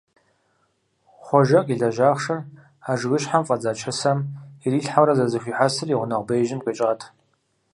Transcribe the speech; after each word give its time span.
Хъуэжэ 1.25 1.59
къилэжь 1.65 2.01
ахъшэр 2.09 2.39
а 2.89 2.91
жыгыщхьэм 2.99 3.43
фӀэдза 3.47 3.71
чысэм 3.79 4.19
ирилъхьэурэ 4.65 5.13
зэрызэхуихьэсыр 5.17 5.89
и 5.93 5.95
гъунэгъу 5.99 6.27
беижьым 6.27 6.59
къищӀат. 6.61 7.01